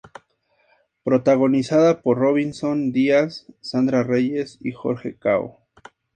[1.03, 5.59] Protagonizada por Robinson Díaz, Sandra Reyes y Jorge Cao.